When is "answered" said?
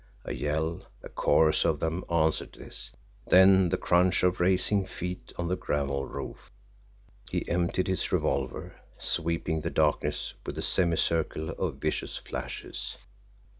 2.09-2.53